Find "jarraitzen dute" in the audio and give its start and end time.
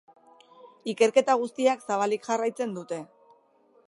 2.31-2.99